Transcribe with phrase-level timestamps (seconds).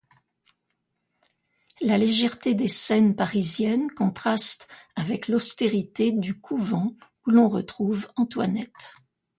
[1.79, 6.95] La légèreté des scènes parisiennes contraste avec l'austérité du couvent
[7.27, 8.95] où l'on retrouve Antoinette.